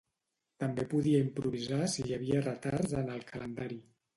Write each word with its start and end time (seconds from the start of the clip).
També 0.63 0.85
podia 0.93 1.19
improvisar 1.25 1.79
si 1.97 2.07
hi 2.07 2.17
havia 2.17 2.43
retards 2.49 2.99
en 3.03 3.17
el 3.19 3.25
calendari. 3.33 3.83